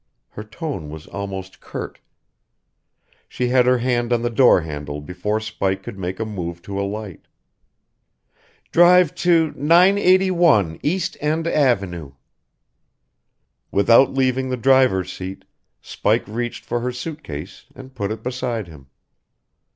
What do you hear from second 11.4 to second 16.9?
Avenue." Without leaving the driver's seat, Spike reached for